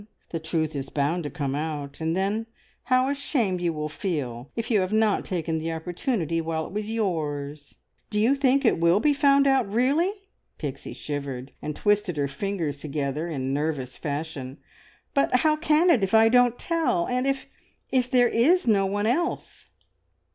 The 0.29 0.39
truth 0.39 0.75
is 0.75 0.89
bound 0.89 1.23
to 1.25 1.29
come 1.29 1.53
out, 1.53 2.01
and 2.01 2.17
then 2.17 2.47
how 2.85 3.07
ashamed 3.07 3.61
you 3.61 3.71
will 3.71 3.87
feel, 3.87 4.49
if 4.55 4.71
you 4.71 4.79
have 4.81 4.91
not 4.91 5.23
taken 5.23 5.59
the 5.59 5.71
opportunity 5.71 6.41
while 6.41 6.65
it 6.65 6.73
was 6.73 6.89
yours!" 6.89 7.75
"Do 8.09 8.19
you 8.19 8.33
think 8.33 8.65
it 8.65 8.79
will 8.79 8.99
be 8.99 9.13
found 9.13 9.45
out, 9.45 9.71
really?" 9.71 10.11
Pixie 10.57 10.93
shivered, 10.93 11.51
and 11.61 11.75
twisted 11.75 12.17
her 12.17 12.27
fingers 12.27 12.77
together 12.77 13.27
in 13.27 13.53
nervous 13.53 13.95
fashion. 13.95 14.57
"But 15.13 15.35
how 15.41 15.55
can 15.55 15.91
it 15.91 16.03
if 16.03 16.15
I 16.15 16.29
don't 16.29 16.57
tell, 16.57 17.05
and 17.07 17.27
if 17.27 17.45
if 17.91 18.09
there 18.09 18.27
is 18.27 18.65
no 18.65 18.87
one 18.87 19.05
else?" 19.05 19.69